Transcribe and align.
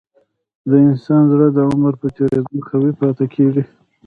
د 0.69 0.71
انسان 0.87 1.21
زړه 1.31 1.47
د 1.53 1.59
عمر 1.69 1.93
په 2.01 2.07
تیریدو 2.15 2.59
قوي 2.69 2.91
پاتې 2.99 3.25
کېږي. 3.35 3.63